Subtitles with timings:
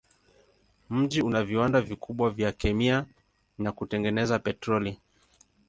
[0.89, 3.05] Mji una viwanda vikubwa vya kemia
[3.57, 4.99] na kutengeneza petroli.